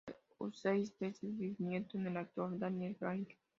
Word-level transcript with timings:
Su 0.35 0.51
seis 0.51 0.97
veces 0.99 1.37
bisnieto 1.37 1.99
es 1.99 2.07
el 2.07 2.17
actor 2.17 2.57
Daniel 2.57 2.95
Craig. 2.97 3.27